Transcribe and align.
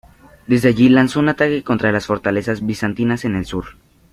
Desde 0.47 0.69
allí 0.69 0.89
lanzó 0.89 1.19
un 1.19 1.29
ataque 1.29 1.63
contra 1.63 1.91
las 1.91 2.07
fortalezas 2.07 2.65
bizantinas 2.65 3.23
en 3.23 3.35
el 3.35 3.45
sur. 3.45 3.75